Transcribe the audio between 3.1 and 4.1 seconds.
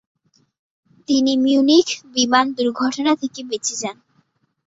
থেকে বেঁচে যান।